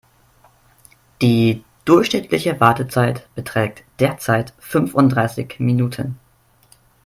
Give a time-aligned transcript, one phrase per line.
[1.21, 6.17] Die durchschnittliche Wartezeit beträgt derzeit fünfunddreißig Minuten.